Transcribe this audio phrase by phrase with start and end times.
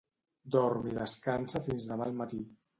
[0.55, 2.45] Dorm i descansa fins demà al matí.